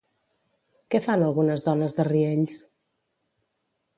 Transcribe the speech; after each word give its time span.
Què 0.93 1.01
fan 1.07 1.25
algunes 1.25 1.65
dones 1.69 1.95
de 1.99 2.07
Riells? 2.09 2.57